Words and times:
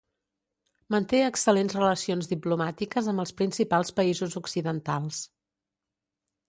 Manté 0.95 1.19
excel·lents 1.25 1.75
relacions 1.77 2.31
diplomàtiques 2.33 3.11
amb 3.13 3.25
els 3.27 3.35
principals 3.43 3.95
països 4.01 4.39
occidentals. 4.45 5.23